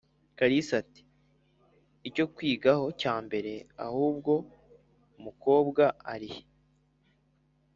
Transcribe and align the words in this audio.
kalisa 0.37 0.73
ati"icyo 0.83 2.25
kwigaho 2.35 2.85
cyambere 3.01 3.51
ahuwo 3.85 4.33
mukobwa 5.23 5.83
arihe?" 6.13 6.41